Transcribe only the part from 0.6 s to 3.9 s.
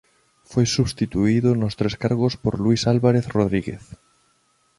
substituído nos tres cargos por Luís Álvarez Rodríguez.